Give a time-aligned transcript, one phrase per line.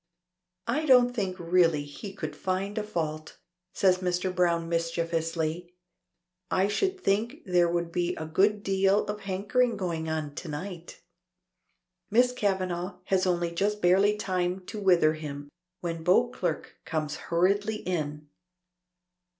[0.65, 3.37] "I don't think really he could find a fault,"
[3.71, 4.33] says Mr.
[4.33, 5.75] Browne mischievously.
[6.49, 11.03] "I should think there will be a good deal of hankering going on to night."
[12.09, 15.49] Miss Kavanagh has only just barely time to wither him,
[15.81, 18.27] when Beauclerk comes hurriedly in.